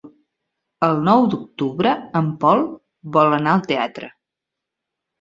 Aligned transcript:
El 0.87 0.97
nou 1.07 1.25
d'octubre 1.33 1.93
en 2.23 2.33
Pol 2.47 2.67
vol 3.19 3.39
anar 3.41 3.57
al 3.57 3.67
teatre. 3.73 4.15